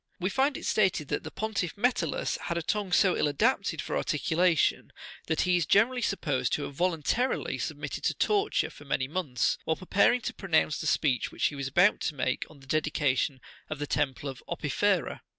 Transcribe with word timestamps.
"We 0.19 0.31
find 0.31 0.57
it 0.57 0.65
stated 0.65 1.09
that 1.09 1.21
the 1.21 1.29
pontiff 1.29 1.77
Metellus 1.77 2.37
had 2.45 2.57
a 2.57 2.63
tongue 2.63 2.91
so 2.91 3.15
ill 3.15 3.27
adapted 3.27 3.83
for 3.83 3.95
articulation, 3.95 4.91
that 5.27 5.41
he 5.41 5.57
is 5.57 5.67
generally 5.67 6.01
supposed 6.01 6.53
to 6.53 6.63
have 6.63 6.73
voluntarily 6.73 7.59
submitted 7.59 8.03
to 8.05 8.15
torture 8.15 8.71
for 8.71 8.83
many 8.83 9.07
months, 9.07 9.59
while 9.63 9.75
preparing 9.75 10.21
to 10.21 10.33
pronounce 10.33 10.79
the 10.81 10.87
speech 10.87 11.31
which 11.31 11.45
he 11.45 11.55
was 11.55 11.67
about, 11.67 11.99
to 12.01 12.15
make 12.15 12.49
on 12.49 12.61
the 12.61 12.65
de 12.65 12.81
dication 12.81 13.41
of 13.69 13.77
the 13.77 13.85
temple 13.85 14.27
of 14.27 14.41
Opifera. 14.47 15.21